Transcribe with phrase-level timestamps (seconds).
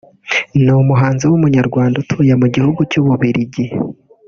[0.63, 3.65] ni umuhanzi w’Umunyarwanda utuye mu gihugu cy’u Bubiligi